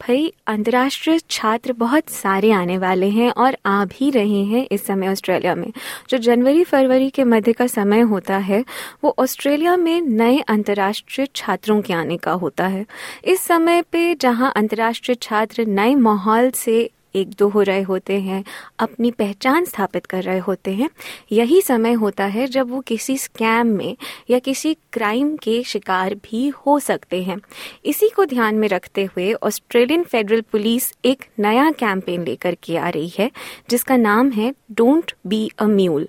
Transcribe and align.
भाई, 0.00 0.32
अंतर्राष्ट्रीय 0.46 1.20
छात्र 1.30 1.72
बहुत 1.72 2.08
सारे 2.08 2.50
आने 2.50 2.78
वाले 2.78 3.08
हैं 3.08 3.30
और 3.30 3.56
आ 3.66 3.84
भी 3.84 4.10
रहे 4.10 4.44
हैं 4.44 4.68
इस 4.72 4.86
समय 4.86 5.08
ऑस्ट्रेलिया 5.08 5.54
में। 5.54 5.72
जो 6.10 6.18
जनवरी 6.18 6.64
फरवरी 6.64 7.10
के 7.10 7.24
मध्य 7.24 7.52
का 7.52 7.66
समय 7.66 8.00
होता 8.00 8.36
है, 8.36 8.64
वो 9.04 9.14
ऑस्ट्रेलिया 9.18 9.76
में 9.76 10.00
नए 10.00 10.38
अंतर्राष्ट्रीय 10.38 11.28
छात्रों 11.36 11.82
के 11.82 11.92
आने 11.92 12.16
का 12.16 12.32
होता 12.32 12.66
है। 12.66 12.86
इस 13.24 13.40
समय 13.40 13.82
पे 13.82 14.14
जहाँ 14.14 14.52
अंतर्राष्ट्रीय 14.56 15.14
छात्र 15.22 15.66
नए 15.66 15.94
माहौल 15.94 16.50
से 16.50 16.90
एक 17.14 17.30
दो 17.38 17.48
हो 17.48 17.62
रहे 17.62 17.82
होते 17.82 18.20
हैं, 18.20 18.42
अपनी 18.78 19.10
पहचान 19.10 19.64
स्थापित 19.64 20.06
कर 20.06 20.22
रहे 20.22 20.38
होते 20.38 20.70
हैं। 20.70 20.88
यही 21.32 21.60
समय 21.62 21.92
होता 21.92 22.24
है 22.24 22.46
जब 22.46 22.70
वो 22.70 22.80
किसी 22.80 23.16
स्कैम 23.18 23.66
में 23.66 23.96
या 24.30 24.38
किसी 24.38 24.74
क्राइम 24.92 25.36
के 25.36 25.62
शिकार 25.62 26.14
भी 26.14 26.48
हो 26.48 26.78
सकते 26.78 27.22
हैं। 27.22 27.36
इसी 27.84 28.08
को 28.08 28.24
ध्यान 28.24 28.54
में 28.54 28.68
रखते 28.68 29.04
हुए 29.06 29.32
ऑस्ट्रेलियन 29.32 30.02
फेडरल 30.02 30.40
पुलिस 30.42 30.92
एक 31.04 31.24
नया 31.38 31.70
कैंपेन 31.70 32.24
लेकर 32.24 32.56
के 32.62 32.76
आ 32.76 32.88
रही 32.88 33.12
है, 33.18 33.30
जिसका 33.70 33.96
नाम 33.96 34.30
है 34.30 34.54
डोंट 34.70 35.12
बी 35.26 35.50
अ 35.58 35.66
म्यूल 35.66 36.08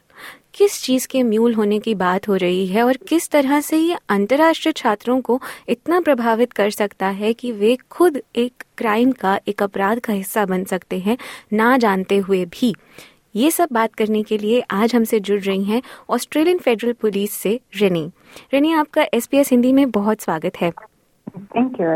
किस 0.53 0.81
चीज़ 0.83 1.07
के 1.07 1.21
म्यूल 1.23 1.53
होने 1.53 1.79
की 1.79 1.93
बात 1.95 2.27
हो 2.27 2.35
रही 2.35 2.65
है 2.67 2.83
और 2.83 2.97
किस 3.09 3.29
तरह 3.29 3.59
से 3.61 3.77
ये 3.77 3.97
अंतर्राष्ट्रीय 4.09 4.73
छात्रों 4.73 5.19
को 5.21 5.39
इतना 5.69 5.99
प्रभावित 6.01 6.53
कर 6.53 6.69
सकता 6.69 7.07
है 7.07 7.33
कि 7.33 7.51
वे 7.51 7.75
खुद 7.91 8.21
एक 8.35 8.63
क्राइम 8.77 9.11
का 9.11 9.39
एक 9.47 9.63
अपराध 9.63 9.99
का 9.99 10.13
हिस्सा 10.13 10.45
बन 10.45 10.63
सकते 10.63 10.99
हैं, 10.99 11.17
ना 11.53 11.77
जानते 11.77 12.17
हुए 12.17 12.45
भी। 12.45 12.73
ये 13.35 13.51
सब 13.51 13.69
बात 13.71 13.93
करने 13.95 14.23
के 14.23 14.37
लिए 14.37 14.61
आज 14.71 14.95
हमसे 14.95 15.19
जुड़ 15.19 15.41
रही 15.41 15.63
हैं 15.63 15.81
ऑस्ट्रेलियन 16.09 16.57
फेडरल 16.57 16.93
पुलिस 16.93 17.31
से 17.31 17.59
रेनी। 17.75 18.09
रेनी, 18.53 18.73
आपका 18.73 19.05
एसपीएस 19.13 19.51
हिंदी 19.51 19.73
में 19.73 19.89
बहुत 19.91 20.21
स्वागत 20.21 20.61
है। 20.61 20.71
थैंक 20.71 21.81
यू 21.81 21.87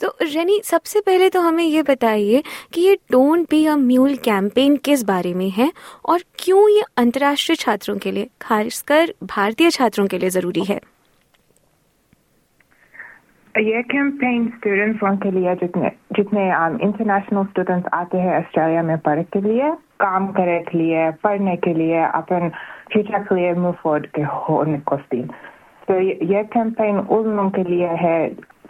तो 0.00 0.08
रेनी, 0.22 0.60
सबसे 0.64 1.00
पहले 1.00 1.28
तो 1.30 1.40
हमें 1.40 1.64
ये 1.64 1.82
बताइए 1.82 2.42
कि 2.72 2.80
ये 2.80 2.94
don't 3.12 3.48
be 3.50 3.64
a 3.66 3.74
mule 3.76 4.14
campaign 4.24 4.76
किस 4.84 5.02
बारे 5.04 5.32
में 5.34 5.48
है 5.50 5.70
और 6.08 6.20
क्यों 6.38 6.68
ये 6.68 6.82
अंतर्राष्ट्रीय 6.96 7.56
छात्रों 7.56 7.96
के 7.98 8.12
लिए, 8.12 8.28
खासकर 8.42 9.12
भारतीय 9.24 9.70
छात्रों 9.70 10.06
के 10.06 10.18
लिए 10.18 10.30
ज़रूरी 10.30 10.64
है? 10.64 10.80
ये 13.54 13.82
कैंपेन 13.82 14.46
स्टूडेंट्स 14.48 15.00
के 15.22 15.30
लिए 15.30 15.54
जितने 15.54 15.90
जितने 16.16 16.42
इंटरनेशनल 16.86 17.44
स्टूडेंट्स 17.44 17.88
आते 17.94 18.18
हैं 18.18 18.38
ऑस्ट्रेलिया 18.38 18.82
में 18.82 18.98
पढ़ने 18.98 19.22
के 19.32 19.40
लिए, 19.40 19.70
काम 20.00 20.26
करने 20.32 20.58
के 20.60 20.78
लिए, 20.78 21.10
पढ़ने 21.24 21.56
के 21.56 21.74
लिए, 21.74 22.02
अपन 22.14 22.48
फ्यूचर 22.92 23.22
के 23.22 23.34
लिए 23.34 23.52
मूव 23.54 23.98
के 24.14 24.22
होने 24.22 24.78
को 24.90 24.96
तो 25.88 25.98
ये 26.00 26.42
कैंपेन 26.52 26.98
उन 26.98 27.36
लोगों 27.36 27.50
के 27.50 27.62
लिए 27.64 27.88
है 28.00 28.18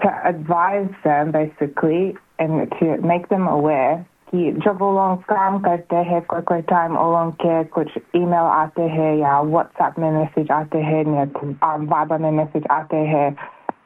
to 0.03 0.29
advise 0.29 0.91
them, 1.05 1.33
basically, 1.33 2.17
and 2.39 2.71
to 2.79 2.97
make 3.03 3.29
them 3.29 3.49
aware. 3.49 4.05
कि 4.31 4.51
जब 4.65 4.79
वो 4.81 4.91
लोग 4.93 5.23
काम 5.25 5.59
करते 5.59 5.97
हैं 5.97 6.21
कोई 6.23 6.41
कोई 6.41 6.61
टाइम 6.61 6.97
वो 6.97 7.13
लोग 7.13 7.33
के 7.35 7.65
कुछ 7.65 7.93
ईमेल 8.17 8.49
आते 8.55 8.83
हैं 8.83 9.17
या 9.17 9.41
व्हाट्सएप 9.41 9.99
में 9.99 10.11
मैसेज 10.11 10.51
आते 10.51 10.79
हैं 10.79 11.05
या 11.17 11.75
वादा 11.75 12.19
में 12.19 12.31
मैसेज 12.31 12.65
आते 12.71 12.97
हैं 12.97 13.31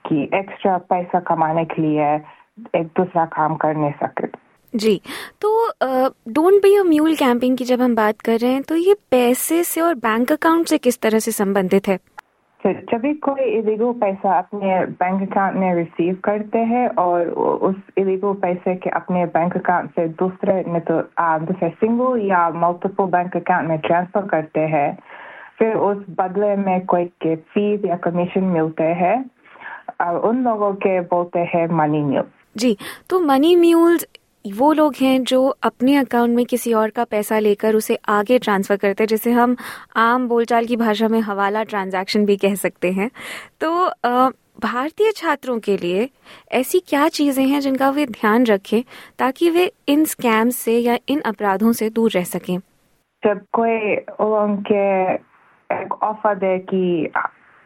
कि 0.06 0.22
एक्स्ट्रा 0.34 0.76
पैसा 0.78 1.20
कमाने 1.20 1.64
के 1.64 1.82
लिए 1.82 2.14
एक 2.80 2.86
दूसरा 2.86 3.24
काम 3.24 3.54
कर 3.54 3.76
नहीं 3.76 3.92
सकते 3.92 4.28
जी 4.76 5.00
तो 5.40 5.70
don't 6.28 6.62
be 6.62 6.76
a 6.76 6.82
mule 6.82 7.14
camping 7.14 7.56
की 7.56 7.64
जब 7.64 7.80
हम 7.80 7.94
बात 7.94 8.20
कर 8.20 8.38
रहे 8.38 8.52
हैं 8.52 8.62
तो 8.62 8.76
ये 8.76 8.94
पैसे 9.10 9.64
से 9.64 9.80
और 9.80 9.94
बैंक 9.94 10.32
अकाउंट 10.32 10.66
से 10.66 10.78
किस 10.78 11.00
तरह 11.00 11.18
से 11.18 11.32
संबंधित 11.32 11.88
है? 11.88 11.98
जब 12.66 13.00
भी 13.00 13.14
कोई 13.14 13.40
इलीगल 13.40 13.92
पैसा 13.92 14.38
अपने 14.38 14.86
बैंक 14.86 15.30
अकाउंट 15.30 15.56
में 15.56 15.74
रिसीव 15.74 16.14
करते 16.24 16.58
हैं 16.58 16.88
और 16.88 17.28
उस 17.68 17.74
इलीगल 17.98 18.32
पैसे 18.32 18.74
के 18.74 18.90
अपने 18.90 19.24
बैंक 19.26 19.56
अकाउंट 19.56 19.90
से 19.90 20.08
दूसरे 20.08 20.64
में 20.68 20.80
तो 20.80 21.00
दूसरे 21.46 21.68
सिंगल 21.68 22.20
या 22.20 22.48
मल्टीपल 22.50 23.04
बैंक 23.04 23.36
अकाउंट 23.36 23.68
में 23.68 23.78
ट्रांसफ़र 23.78 24.26
करते 24.26 24.60
हैं, 24.60 24.98
फिर 25.58 25.74
उस 25.74 25.96
बदले 26.10 26.56
में 26.56 26.86
कोई 26.86 27.04
के 27.04 27.36
फ़ीस 27.36 27.84
या 27.84 27.96
कमीशन 27.96 28.44
मिलते 28.44 28.84
हैं 28.84 29.30
उन 30.00 30.44
लोगों 30.44 30.72
के 30.74 31.00
बोलते 31.00 31.38
हैं 31.38 31.66
मनी 31.68 32.02
म्यूल 32.02 32.24
जी 32.56 32.76
तो 33.10 33.20
मनी 33.20 33.56
म्यूल्स 33.56 34.06
वो 34.44 34.72
लोग 34.72 34.94
हैं 35.00 35.22
जो 35.24 35.46
अपने 35.62 35.96
अकाउंट 35.96 36.36
में 36.36 36.44
किसी 36.46 36.72
और 36.72 36.90
का 36.90 37.04
पैसा 37.04 37.38
लेकर 37.38 37.74
उसे 37.74 37.96
आगे 38.08 38.38
ट्रांसफ़र 38.38 38.76
करते 38.76 39.02
हैं, 39.02 39.08
जिसे 39.08 39.32
हम 39.32 39.56
आम 39.96 40.26
बोलचाल 40.28 40.66
की 40.66 40.76
भाषा 40.76 41.08
में 41.08 41.20
हवाला 41.20 41.62
ट्रांजैक्शन 41.64 42.24
भी 42.26 42.36
कह 42.36 42.54
सकते 42.54 42.92
हैं। 42.92 43.10
तो 43.60 43.86
भारतीय 44.62 45.10
छात्रों 45.12 45.58
के 45.58 45.76
लिए 45.76 46.08
ऐसी 46.52 46.80
क्या 46.80 47.06
चीज़ें 47.08 47.46
हैं 47.46 47.60
जिनका 47.60 47.90
वे 47.90 48.06
ध्यान 48.06 48.46
रखें 48.46 48.82
ताकि 49.18 49.50
वे 49.50 49.70
इन 49.88 50.04
स्कैम 50.04 50.50
से 50.50 50.78
या 50.78 50.98
इन 51.08 51.20
अपराधों 51.20 51.72
से 51.72 51.90
दूर 51.90 52.10
रह 52.10 52.24
सकें? 52.24 52.58
जब 53.22 53.40
कोई 53.52 53.96
उनके 54.20 55.14
ऑफ़र 56.06 56.34
दे 56.34 56.58
कि 56.68 57.12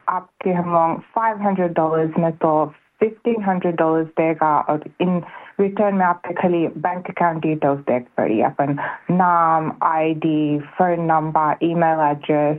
आपके 0.08 0.50
हम 0.50 0.96
फाइव 1.14 1.42
हंड्रेड 1.42 1.72
डॉलर 1.72 2.12
में 2.18 2.32
तो 2.32 2.64
फिफ्टीन 3.00 3.42
हंड्रेड 3.44 3.76
डॉलर 3.76 4.04
देगा 4.18 4.56
और 4.68 4.84
इन 5.00 5.22
रिटर्न 5.60 5.94
में 5.94 6.04
आपके 6.06 6.34
खाली 6.34 6.66
बैंक 6.66 7.10
अकाउंट 7.10 7.42
डिटेल्स 7.42 7.80
देख 7.80 8.06
पड़ी 8.16 8.40
अपन 8.42 8.76
नाम 9.10 9.72
ID 9.82 10.58
phone 10.78 11.00
number 11.00 11.56
email 11.62 12.00
address 12.10 12.58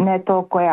ने 0.00 0.18
तो 0.18 0.40
कोई 0.42 0.66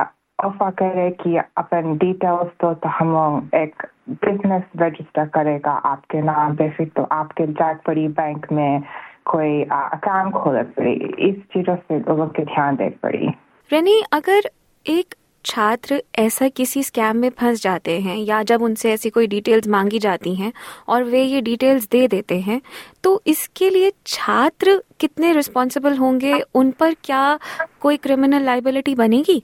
ऑफ़र 0.46 0.70
करे 0.72 1.10
कि 1.12 1.38
अपन 1.38 1.98
डिटेल्स 1.98 2.52
तो, 2.62 2.74
तो 2.74 2.90
हम 2.90 3.12
लोग 3.12 3.56
एक 3.56 3.84
बिज़नेस 4.10 4.64
रजिस्टर 4.78 5.28
करेगा 5.28 5.72
आपके 5.72 6.22
नाम 6.22 6.56
पे 6.56 6.70
फिर 6.70 6.88
तो 6.96 7.04
आपके 7.12 7.46
जाग 7.48 7.80
पड़ी 7.88 8.08
बैंक 8.20 8.52
में 8.52 8.84
कोई 9.26 9.62
अकाउंट 9.64 10.34
खोले 10.34 10.64
पड़ी। 10.64 10.94
इस 11.30 11.36
चीज़ों 11.54 11.76
से 11.76 12.00
लोगों 12.00 12.28
के 12.28 12.46
ध्यान 12.46 12.76
देख 12.76 12.98
पड़ी। 13.04 13.28
रेनी 13.70 14.02
अगर 14.14 14.50
एक 14.86 15.16
छात्र 15.46 16.02
ऐसा 16.20 16.48
किसी 16.48 16.84
स्कैम 16.84 17.18
में 17.18 17.30
फंस 17.40 17.62
जाते 17.64 18.00
हैं 18.02 18.18
या 18.18 18.42
जब 18.44 18.62
उनसे 18.62 18.92
ऐसी 18.94 19.10
कोई 19.10 19.28
डिटेल्स 19.28 19.68
मांगी 19.68 20.00
जाती 20.00 20.36
हैं 20.36 20.52
और 20.90 21.04
वे 21.04 21.22
ये 21.22 21.42
डिटेल्स 21.42 21.88
दे 21.92 22.08
देते 22.08 22.40
हैं 22.40 22.62
तो 23.04 23.22
इसके 23.28 23.70
लिए 23.70 23.92
छात्र 24.08 24.82
कितने 25.00 25.32
रिस्पॉन्सिबल 25.34 25.98
होंगे? 25.98 26.40
उन 26.56 26.72
पर 26.72 26.94
क्या 27.04 27.38
कोई 27.82 27.98
क्रिमिनल 27.98 28.44
लाइबिलिटी 28.44 28.96
बनेगी? 28.96 29.40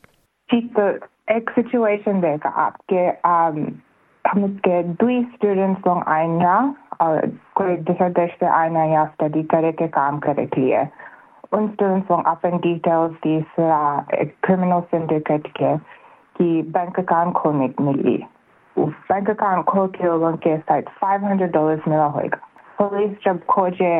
ठीक 0.49 0.71
तो 0.79 0.87
एक 1.35 1.49
सिचुएशन 1.49 2.21
देगा 2.21 2.49
आपके 2.65 3.05
हम 4.25 4.45
इसके 4.45 4.81
दो 4.83 5.07
स्टूडेंट्स 5.23 5.87
लोग 5.87 6.03
आएँगे 6.07 6.55
और 7.05 7.27
कोई 7.55 7.75
दूसरे 7.87 8.09
देश 8.11 8.31
से 8.39 8.45
आना 8.55 8.83
या 8.85 9.03
स्टडी 9.05 9.43
करे 9.53 9.71
के 9.71 9.87
काम 9.89 10.19
करे 10.19 10.45
के 10.45 10.61
लिए। 10.61 10.83
लोग 11.53 12.23
अपन 12.27 12.57
डिटेल्स 12.57 13.13
तीसरा 13.23 14.05
एक 14.21 14.35
क्रिमिनल 14.43 14.81
सिंडिकेट 14.91 15.47
के 15.59 15.75
कि 16.35 16.61
बैंक 16.71 16.99
अकाउंट 16.99 17.33
खोलने 17.35 17.67
के 17.67 18.17
बैंक 18.75 19.29
अकाउंट 19.29 19.65
खोल 19.65 19.88
के 19.88 20.03
लोगों 20.03 20.31
के 20.38 20.57
साथ 20.57 20.91
फाइव 21.01 21.25
हंड्रेड 21.25 21.51
डॉलर 21.51 21.81
मिला 21.88 22.05
होगा 22.17 22.39
पुलिस 22.79 23.11
जब 23.25 23.45
खोजे 23.45 23.94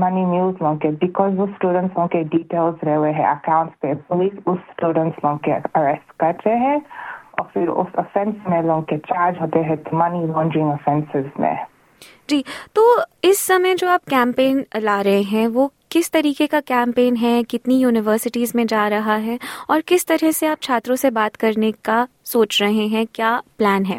मनी 0.00 0.24
म्यूज 0.24 0.54
लोग 0.62 0.76
के 0.78 0.90
बिकॉज़ 0.96 1.34
वो 1.34 1.46
स्टूडेंट्स 1.46 1.98
लोग 1.98 2.08
के 2.08 2.22
डिटेल्स 2.24 2.84
रहे 2.84 2.94
हुए 2.94 3.10
हैं 3.10 3.26
अकाउंट 3.26 3.70
पे 3.82 3.94
पुलिस 4.10 4.32
उस 4.46 4.58
स्टूडेंट्स 4.72 5.24
लोग 5.24 5.38
के 5.44 5.52
अरेस्ट 5.52 6.12
कर 6.20 6.34
रहे 6.46 6.56
हैं 6.56 6.82
और 7.40 7.48
फिर 7.54 7.68
उस 7.68 7.96
ऑफेंस 7.98 8.34
में 8.48 8.62
लोग 8.62 8.84
के 8.84 8.96
चार्ज 9.06 9.40
होते 9.40 9.58
हैं 9.58 9.78
मनी 9.94 10.26
लॉन्ड्रिंग 10.26 10.70
ऑफेंसेस 10.70 11.32
में 11.40 11.56
जी 12.30 12.44
तो 12.74 12.84
इस 13.24 13.38
समय 13.38 13.74
जो 13.74 13.88
आप 13.88 14.00
कैंपेन 14.10 14.64
ला 14.76 15.00
रहे 15.00 15.22
हैं 15.22 15.46
वो 15.48 15.70
किस 15.90 16.10
तरीके 16.12 16.46
का 16.46 16.60
कैंपेन 16.60 17.16
है, 17.16 17.42
कितनी 17.42 17.78
यूनिवर्सिटीज 17.80 18.52
में 18.56 18.66
जा 18.66 18.86
रहा 18.88 19.14
है 19.16 19.38
और 19.70 19.80
किस 19.80 20.06
तरह 20.06 20.30
से 20.30 20.46
आप 20.46 20.58
छात्रों 20.62 20.96
से 20.96 21.10
बात 21.10 21.36
करने 21.36 21.72
का 21.72 22.06
सोच 22.24 22.62
रहे 22.62 22.86
हैं, 22.86 23.06
क्या 23.14 23.40
प्लान 23.58 23.84
है? 23.84 23.98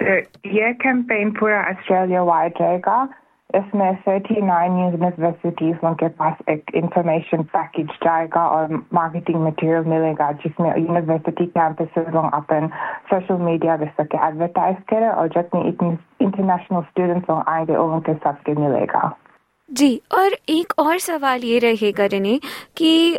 यह 0.00 0.72
कैंपेन 0.72 1.30
पूरा 1.30 1.60
ऑस्ट्रेलिया 1.70 2.22
वाइड 2.22 2.52
रहेगा। 2.60 3.08
इसमें 3.50 3.96
थर्टी 3.96 4.42
नाइन 4.42 4.78
यूनिवर्सिटीज 4.78 5.78
उनके 5.84 6.08
पास 6.08 6.36
एक 6.48 6.70
इंफॉर्मेशन 6.74 7.42
पैकेज 7.42 7.86
जाएगा 8.04 8.46
और 8.48 8.74
मार्केटिंग 8.94 9.42
मटेरियल 9.44 9.84
मिलेगा, 9.84 10.30
जिसमें 10.32 10.70
यूनिवर्सिटी 10.70 11.46
कैंपस 11.46 11.98
अपन 12.34 12.68
सोशल 13.10 13.42
मीडिया 13.42 13.76
पे 13.76 13.86
सके 13.86 14.26
एडवर्टाइज 14.26 14.76
करे 14.90 15.08
और 15.08 15.28
जितने 15.28 15.60
इंटरनेशनल 15.68 16.80
स्टूडेंट्स 16.80 17.30
लोग 17.30 17.42
आएँगे, 17.48 17.76
उनके 17.76 18.14
सबके 18.14 18.54
मिलेगा। 18.54 19.16
जी, 19.72 20.00
और 20.12 20.36
एक 20.48 20.72
और 20.78 20.98
सवाल 20.98 21.44
ये 21.44 21.58
रहेगा 21.58 22.06
रने 22.06 22.40
कि 22.76 23.18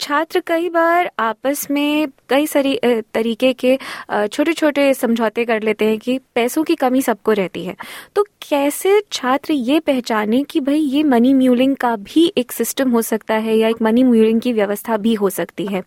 छात्र 0.00 0.40
कई 0.40 0.68
बार 0.68 1.10
आपस 1.18 1.66
में 1.70 2.08
कई 2.28 2.46
सारी 2.46 2.78
तरीके 3.14 3.52
के 3.52 3.78
छोटे 4.26 4.52
छोटे 4.52 4.94
समझौते 4.94 5.44
कर 5.44 5.62
लेते 5.62 5.84
हैं 5.84 5.98
कि 5.98 6.18
पैसों 6.34 6.64
की 6.64 6.74
कमी 6.74 7.02
सबको 7.02 7.32
रहती 7.32 7.64
है। 7.64 7.74
तो 8.16 8.22
कैसे 8.48 9.02
छात्र 9.12 9.52
ये 9.52 9.80
पहचाने 9.80 10.42
कि 10.42 10.60
भाई 10.60 10.78
ये 10.78 11.02
मनी 11.02 11.34
म्यूलिंग 11.34 11.76
का 11.76 11.96
भी 11.96 12.32
एक 12.36 12.52
सिस्टम 12.52 12.90
हो 12.90 13.02
सकता 13.02 13.34
है 13.34 13.56
या 13.56 13.68
एक 13.68 13.82
मनी 13.82 14.02
म्यूलिंग 14.02 14.40
की 14.40 14.52
व्यवस्था 14.52 14.96
भी 14.96 15.14
हो 15.14 15.30
सकती 15.30 15.66
है? 15.66 15.82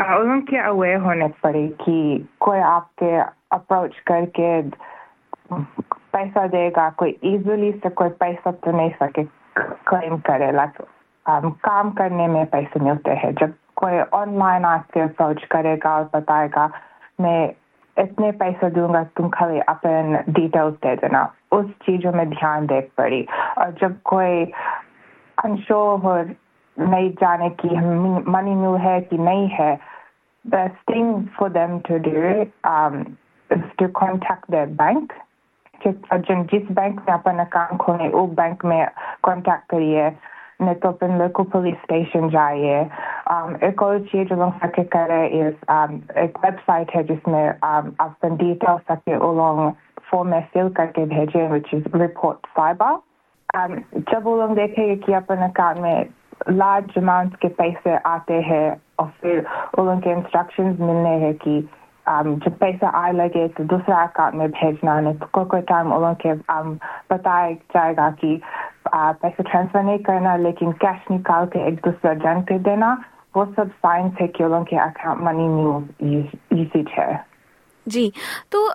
उनके 0.00 0.56
अवेयर 0.56 0.98
होने 0.98 1.28
पड़े 1.28 1.66
कि 1.68 2.26
कोई 2.40 2.58
आपके 2.58 3.16
अप्रोच 3.56 3.92
करके 4.10 4.62
पैसा 6.16 6.46
देगा 6.46 6.88
कोई 6.90 7.10
इजीली 7.10 7.72
से 7.72 7.88
कोई 7.88 8.08
पैसा 8.08 8.50
तो 8.52 8.72
नहीं 8.72 8.90
सके। 9.02 9.24
क्लेम 9.88 10.16
करेगा 10.18 10.72
um, 10.72 11.52
काम 11.64 11.90
करने 11.90 12.26
में 12.28 12.46
पैसे 12.46 12.80
मिलते 12.80 13.10
हैं। 13.10 13.34
जब 13.34 13.54
कोई 13.76 14.00
ऑनलाइन 14.00 14.64
आके 14.64 15.00
अप्रोच 15.00 15.44
करेगा 15.44 15.96
और 15.96 16.10
बताएगा 16.14 16.70
मैं 17.20 17.54
इतने 17.98 18.32
पैसे 18.32 18.70
दूँगा 18.70 19.04
तुम 19.04 19.28
खाली 19.28 19.60
अपन 19.60 20.24
डिटेल्स 20.28 20.74
दे 20.74 20.96
देना। 20.96 21.32
उस 21.52 21.66
चीज़ों 21.66 22.12
में 22.12 22.28
ध्यान 22.30 22.66
दे 22.66 22.80
पड़ी। 22.98 23.26
और 23.58 23.74
जब 23.80 24.02
कोई 24.04 24.44
अनश्योर 25.44 25.98
हो 25.98 26.16
नहीं 26.78 27.10
जाने 27.10 27.50
की 27.50 27.76
मनी 28.30 28.54
मिल 28.54 28.76
है 28.80 29.00
कि 29.00 29.18
नहीं 29.18 29.48
है 29.48 29.94
best 30.44 30.80
thing 30.90 31.30
for 31.38 31.48
them 31.48 31.80
to 31.88 31.98
do 31.98 32.20
um, 32.64 33.16
is 33.50 33.64
to 33.78 33.88
contact. 33.88 34.50
जिस 35.86 36.70
बैंक 36.72 37.00
में 37.00 37.14
अपन 37.14 37.38
अकाउंट 37.38 37.80
खोले 37.80 38.08
वो 38.08 38.26
बैंक 38.26 38.64
में 38.64 38.86
कांटेक्ट 39.24 39.70
करिए 39.70 40.10
नहीं 40.62 40.74
तो 40.74 40.88
अपन 40.88 41.18
लोकल 41.18 41.44
पुलिस 41.44 41.74
स्टेशन 41.74 42.28
जाइए 42.30 42.90
um, 43.32 43.62
एक 43.62 43.82
और 43.82 44.00
चीज़ 44.00 44.28
जो 44.28 44.36
लोग 44.36 44.52
सके 44.56 44.84
करे 44.84 45.26
इस 45.26 45.54
um, 45.70 46.16
एक 46.18 46.38
वेबसाइट 46.44 46.90
है 46.96 47.02
जिसमें 47.02 47.48
um, 47.50 47.90
अपन 48.00 48.36
डिटेल 48.36 48.78
सके 48.90 49.16
वो 49.16 49.32
लोग 49.32 49.72
फॉर्म 50.10 50.28
में 50.28 50.48
फिल 50.52 50.68
करके 50.68 51.04
भेजे 51.06 51.46
विच 51.48 51.74
इज़ 51.74 51.96
रिपोर्ट 51.96 52.46
साइबर 52.46 53.00
जब 54.12 54.22
वो 54.22 54.36
लोग 54.36 54.54
देखेंगे 54.54 54.96
कि 54.96 55.12
अपन 55.12 55.36
अकाउंट 55.36 55.78
में 55.78 56.06
लार्ज 56.50 56.98
अमाउंट 56.98 57.36
के 57.36 57.48
पैसे 57.48 57.96
आते 57.96 58.34
हैं 58.34 58.82
और 58.98 59.06
फिर 59.06 59.46
वो 59.78 59.84
लोग 59.84 60.00
के 60.00 60.10
इंस्ट्रक्शंस 60.10 60.80
मिलने 60.80 61.16
हैं 61.18 61.34
कि 61.34 61.60
um, 61.60 61.83
जब 62.08 62.58
पैसा 62.58 62.88
आए 63.04 63.12
लगे 63.12 63.48
तो 63.48 63.64
दूसरा 63.64 64.02
अकाउंट 64.02 64.34
में 64.34 64.50
भेजना 64.50 65.00
नहीं 65.00 65.14
तो 65.14 65.26
कोई 65.32 65.44
कोई 65.44 65.60
टाइम 65.60 66.14
के 66.14 66.34
um, 66.34 66.78
बताया 67.12 67.50
जाएगा 67.50 68.10
कि 68.10 68.40
पैसे 68.94 69.42
ट्रांसफ़र 69.42 69.82
नहीं 69.82 69.98
करना 69.98 70.36
लेकिन 70.36 70.72
कैश 70.72 71.04
निकाल 71.10 71.46
के 71.46 71.68
एक 71.68 71.74
दूसरा 71.74 72.14
जन 72.14 72.42
पे 72.42 72.58
देना 72.58 73.04
वो 73.36 73.44
सब 73.46 73.70
साइंस 73.70 74.12
है 74.20 74.26
कि 74.28 74.44
उन 74.44 74.64
के 74.64 74.76
अकाउंट 74.76 75.22
मनी 75.22 75.48
न्यूज़ 75.48 76.58
यूसेज 76.58 76.86
है 76.88 77.34
जी 77.88 78.12
तो 78.52 78.74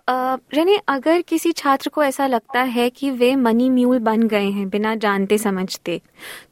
रने 0.54 0.78
अगर 0.88 1.22
किसी 1.22 1.52
छात्र 1.52 1.90
को 1.90 2.04
ऐसा 2.04 2.28
लगता 2.28 2.62
है 2.62 2.90
कि 2.90 3.12
वे 3.12 3.36
मनी 3.36 3.70
म्यूल 3.70 4.00
बन 4.00 4.24
गए 4.24 4.50
हैं 4.50 4.70
बिना 4.70 4.96
जानते 4.96 5.38
समझते 5.38 6.02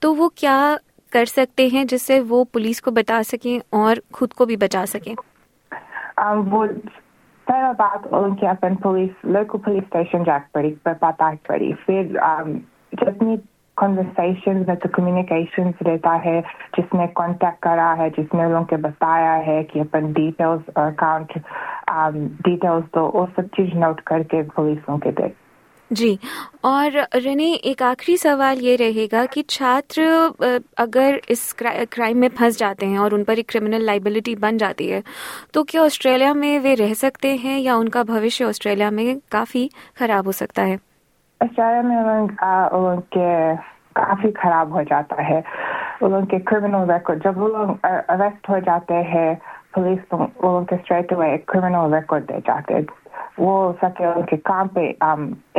तो 0.02 0.14
वो 0.14 0.34
क्या 0.38 0.80
कर 1.12 1.26
सकते 1.26 1.68
हैं 1.68 1.88
जिससे 1.88 2.20
वो 2.20 2.44
पुलिस 2.44 2.80
को 2.80 2.92
बता 2.92 3.22
सकें 3.24 3.60
और 3.74 4.02
खुद 4.14 4.34
को 4.34 4.46
भी 4.46 4.58
बचा 4.58 4.86
सकें? 4.86 5.16
वो 6.18 6.66
पहला 7.48 7.72
बात 7.74 8.08
उनके 8.14 8.48
अपन 8.48 8.76
पुलिस 8.76 9.26
लोकल 9.26 9.60
पुलिस 9.60 9.84
स्टेशन 9.84 10.24
जाकर 10.24 10.50
पड़ी 10.54 10.70
पता 10.88 11.12
पड़ी 11.50 11.74
फिर 11.74 12.08
जितनी 13.04 13.38
कॉन्वर्सेशन 13.78 14.66
में 14.68 14.76
तो 14.76 14.90
कम्युनिकेशन 14.90 15.74
रहता 15.84 16.12
है 16.12 16.42
जिसने 16.76 17.08
कांटेक्ट 17.08 17.60
करा 17.64 17.92
है 17.94 18.10
जिसने 18.10 18.50
लोगों 18.50 18.64
के 18.66 18.78
बताया 18.78 19.34
है 19.48 19.64
कि 19.64 19.80
अपन 19.80 20.14
डिटेल्स 20.14 20.70
अकाउंट 20.78 21.38
डिटेल्स 22.44 22.86
तो 22.94 23.08
वो 23.08 23.26
सब 23.36 23.48
चीज़ 23.48 23.76
नोट 23.76 24.00
करके 24.00 24.42
पुलिस 24.50 24.78
लोगों 24.78 24.98
के 25.00 25.12
दे 25.12 25.47
जी। 25.92 26.18
और 26.66 26.98
रेने 27.16 27.46
एक 27.66 27.82
आखिरी 27.84 28.18
सवाल 28.18 28.60
ये 28.60 28.76
रहेगा 28.76 29.26
कि 29.26 29.42
छात्र 29.42 30.04
अगर 30.78 31.20
इस 31.30 31.54
क्राइम 31.62 32.18
में 32.18 32.28
फंस 32.30 32.58
जाते 32.58 32.86
हैं 32.86 33.00
और 33.00 33.14
उन 33.14 33.24
पर 33.24 33.40
एक 33.40 33.50
क्रिमिनल 33.50 33.86
लाइबिलिटी 33.86 34.36
बन 34.36 34.58
जाती 34.58 34.88
है 34.90 35.02
तो 35.54 35.64
क्या 35.64 35.82
ऑस्ट्रेलिया 35.82 36.34
में 36.34 36.60
वे 36.60 36.74
रह 36.76 36.94
सकते 36.96 37.36
हैं 37.36 37.58
या 37.60 37.76
उनका 37.76 38.04
भविष्य 38.04 38.46
ऑस्ट्रेलिया 38.46 38.92
में 38.92 39.20
काफ़ी 39.32 39.70
खराब 40.00 40.26
हो 40.26 40.32
सकता 40.32 40.64
है? 40.64 40.76
ऑस्ट्रेलिया 41.42 41.82
में 41.82 42.22
उनके 42.22 43.56
काफ़ी 43.98 44.32
खराब 44.34 44.74
हो 44.74 44.84
जाता 44.84 45.22
है। 45.24 45.44
उनके 46.04 46.40
क्रिमिनल 46.40 46.92
रिकॉर्ड 46.92 47.24
जब 47.24 47.38
वो 47.38 47.48
लोग 47.48 47.86
अरेस्ट 47.86 48.50
हो 48.50 48.60
जाते 48.62 48.94
हैं, 48.94 49.36
पुलिस 49.76 50.14
उनके 50.14 50.78
स्ट्रेट 50.78 51.14
अवे 51.14 51.38
क्रिमिनल 51.50 51.96
रिकॉर्ड 51.96 52.24
दे 52.24 52.40
जाते 52.48 52.74
हैं। 52.74 52.86
वो 53.40 53.56
सके 53.84 54.14
उनके 54.14 54.38
काम 54.50 54.68
पे 54.78 54.90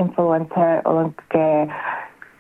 इन्फ्लुएंस 0.01 0.49
है 0.59 0.81
उनके 0.89 1.47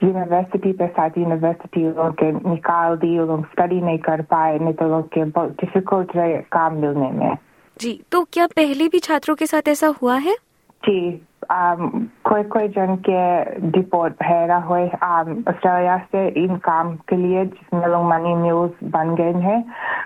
यूनिवर्सिटी 0.05 0.73
पे 0.73 0.87
साथ 0.88 1.19
यूनिवर्सिटी 1.19 1.82
लोग 1.85 2.12
के 2.15 2.31
निकाल 2.32 2.97
दी 2.97 3.17
लोग 3.19 3.44
स्टडी 3.47 3.81
नहीं 3.81 3.99
कर 3.99 4.23
पाए 4.31 4.59
नहीं 4.59 4.75
तो 4.75 4.88
लोग 4.88 5.06
के 5.09 5.25
बहुत 5.25 5.56
डिफ़िकल्ट 5.61 6.17
रहे 6.17 6.37
काम 6.53 6.76
मिलने 6.81 7.11
में 7.11 7.37
जी 7.76 8.00
तो 8.12 8.23
क्या 8.32 8.47
पहले 8.56 8.88
भी 8.88 8.99
छात्रों 8.99 9.35
के 9.37 9.47
साथ 9.47 9.69
ऐसा 9.69 9.94
हुआ 10.03 10.17
है 10.19 10.37
जी 10.82 11.00
कोई 11.50 12.43
कोई 12.44 12.69
जन 12.69 12.97
के 13.09 13.21
डिपोर्ट 13.71 14.14
भरा 14.14 14.56
हुए 14.64 14.87
ऑस्ट्रेलिया 14.88 15.97
से 16.12 16.26
इन 16.43 16.56
काम 16.64 16.94
के 17.09 17.17
लिए 17.17 17.44
जिसमें 17.44 17.87
लोग 17.87 18.05
मनी 18.05 18.35
न्यूज़ 18.37 18.85
बन 18.91 19.14
गए 19.14 19.32
हैं 19.43 19.62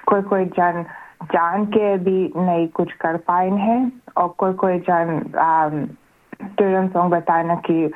कोई 0.06 0.22
कोई 0.22 0.44
जन 0.58 0.84
जान 1.32 1.64
के 1.66 1.96
भी 1.98 2.32
नहीं 2.36 2.66
कुछ 2.68 2.92
कर 2.92 3.16
पाए 3.16 3.48
हैं। 3.48 3.80
और 4.16 4.28
कोई 4.38 4.52
कोई 4.62 4.78
जन 4.88 5.20
स्टूडेंट्स 6.42 6.96
लोग 6.96 7.08
बताना 7.10 7.54
कि 7.66 7.86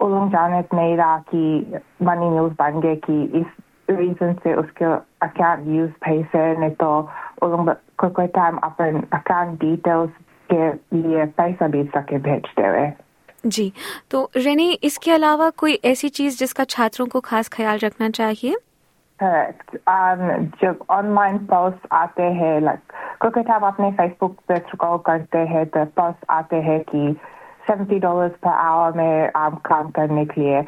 वो 0.00 0.08
लोग 0.08 0.28
जाने 0.30 0.60
नहीं 0.74 0.96
रहा 0.96 1.18
कि 1.28 1.78
मनी 2.02 2.30
न्यूज़ 2.30 2.52
बन 2.52 2.80
गए 2.80 2.96
कि 2.96 3.22
इस 3.40 3.46
रीजन 3.90 4.32
से 4.34 4.54
उसके 4.54 4.84
अकाउंट 5.26 5.66
यूज़ 5.68 5.90
पैसे 6.04 6.44
नहीं 6.58 6.70
तो 6.70 6.90
वो 7.42 7.64
कोई 7.98 8.10
कोई 8.10 8.26
टाइम 8.26 8.56
अपन 8.56 9.02
अकाउंट 9.12 9.60
डिटेल्स 9.60 10.10
के 10.52 10.68
लिए 10.96 11.24
पैसा 11.38 11.68
भी 11.68 11.84
सके 11.96 12.18
भेजते 12.18 12.66
हुए 12.66 12.90
जी 13.46 13.72
तो 14.10 14.30
रेनी 14.36 14.70
इसके 14.82 15.10
अलावा 15.12 15.50
कोई 15.50 15.78
ऐसी 15.84 16.08
चीज़ 16.08 16.38
जिसका 16.38 16.64
छात्रों 16.64 17.06
को 17.06 17.20
खास 17.20 17.48
ख्याल 17.48 17.78
रखना 17.78 18.08
चाहिए? 18.10 18.56
करेक्ट 19.20 19.76
um, 19.90 20.60
जब 20.62 20.84
ऑनलाइन 20.90 21.38
पोस्ट 21.38 21.86
आते 21.92 22.22
हैं 22.22 22.60
लाइक 22.60 22.92
क्योंकि 23.20 23.52
आप 23.52 23.64
अपने 23.64 23.90
फेसबुक 23.92 24.36
पे 24.48 24.56
स्क्रॉल 24.56 24.98
करते 25.06 25.38
हैं 25.38 25.64
तो 25.66 25.84
पोस्ट 25.98 26.24
आते 26.30 26.56
हैं 26.56 26.80
कि 26.80 27.16
सेवेंटी 27.66 27.98
डॉलर्स 27.98 28.32
पर 28.32 28.50
आवर 28.50 28.96
में 28.96 29.30
आप 29.36 29.60
काम 29.62 29.88
करने 29.90 30.24
के 30.24 30.40
लिए 30.40 30.58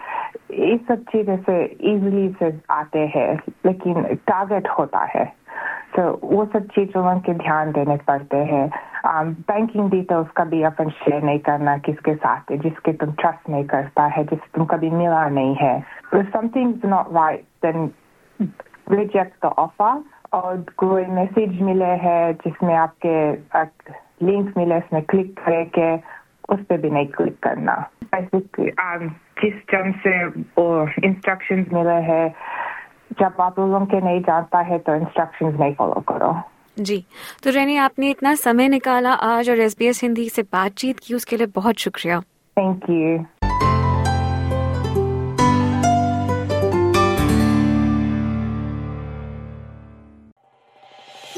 ये 0.50 0.76
सब 0.88 1.02
चीज़ें 1.10 1.36
से 1.42 1.62
इजीली 1.64 2.28
से 2.38 2.60
आते 2.70 3.06
हैं 3.16 3.32
लेकिन 3.66 4.02
टारगेट 4.26 4.68
होता 4.68 5.04
है। 5.14 5.24
तो 5.96 6.02
वो 6.24 6.44
सब 6.52 6.66
चीज़ों 6.68 7.18
के 7.20 7.34
ध्यान 7.34 7.72
देने 7.72 7.96
पड़ते 8.08 8.36
हैं। 8.36 8.68
बैंकिंग 9.50 9.90
डिटेल्स 9.90 10.30
का 10.36 10.44
भी 10.44 10.62
अपन 10.62 10.90
शेयर 10.90 11.22
नहीं 11.22 11.38
करना 11.38 11.76
किसके 11.86 12.14
साथ 12.14 12.50
है 12.50 12.58
जिसके 12.58 12.92
तुम 12.92 13.12
ट्रस्ट 13.12 13.48
नहीं 13.50 13.64
करता 13.64 14.04
है 14.16 14.24
जिससे 14.24 14.50
तुम 14.54 14.64
कभी 14.64 14.90
मिला 14.90 15.28
नहीं 15.28 15.54
है। 15.54 15.80
Something 16.14 16.74
is 16.74 16.86
not 16.86 17.14
right 17.14 17.44
then 17.64 17.90
reject 18.90 19.46
the 19.46 19.46
offer 19.46 20.04
और 20.32 20.64
कोई 20.76 21.04
मैसेज 21.04 21.60
मिले 21.62 21.84
है 21.84 22.32
जिसमें 22.32 22.74
आपके 22.74 23.32
लिंक 24.26 24.54
मिले 24.56 24.78
उसमें 24.78 25.02
क्लिक 25.02 25.38
करके 25.38 25.96
उस 26.54 26.60
पर 26.60 26.80
भी 26.80 26.90
नहीं 26.90 27.06
क्लिक 27.06 27.38
करना। 27.42 27.90
Um, 28.14 29.10
जिस 29.44 29.54
जन 29.54 29.92
से 29.92 30.22
इंस्ट्रक्शंस 31.06 31.66
मिले 31.72 32.00
हैं 32.12 32.34
जब 33.20 33.40
आप 33.40 33.58
लोगों 33.58 33.86
के 33.86 34.00
नहीं 34.00 34.20
जानता 34.20 34.58
है 34.58 34.78
तो 34.78 34.94
इंस्ट्रक्शंस 34.94 35.60
नहीं 35.60 35.74
फॉलो 35.74 36.00
करो। 36.00 36.42
जी। 36.78 37.04
तो 37.44 37.50
रैनी 37.50 37.76
आपने 37.76 38.10
इतना 38.10 38.34
समय 38.34 38.68
निकाला 38.68 39.12
आज 39.12 39.50
और 39.50 39.56
SBS 39.56 40.02
हिंदी 40.02 40.28
से 40.28 40.42
बातचीत 40.42 40.98
की 40.98 41.14
उसके 41.14 41.36
लिए 41.36 41.46
बहुत 41.46 41.78
शुक्रिया। 41.78 42.20
Thank 42.56 42.90
you 42.90 43.24